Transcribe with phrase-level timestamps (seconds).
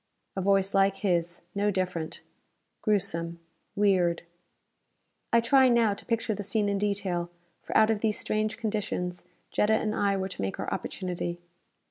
[0.35, 2.21] A voice like his: no different.
[2.81, 3.39] Gruesome.
[3.75, 4.23] Weird.
[5.31, 7.29] I try now to picture the scene in detail,
[7.61, 11.39] for out of these strange conditions Jetta and I were to make our opportunity.